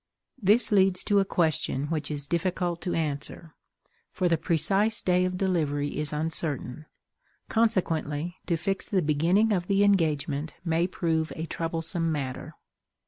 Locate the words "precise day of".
4.35-5.37